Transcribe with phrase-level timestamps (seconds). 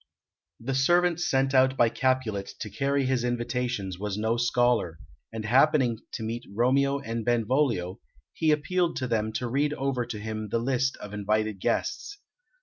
[0.59, 4.97] The servant sent out by Capulet to carry his invitations was no scholar,
[5.31, 7.99] and happening to meet Romeo and Benvolio,
[8.33, 12.17] he appealed to them to read over to him the list of invited guests.